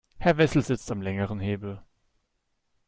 Herr 0.17 0.35
Wessel 0.39 0.63
sitzt 0.63 0.91
am 0.91 1.03
längeren 1.03 1.39
Hebel. 1.39 1.83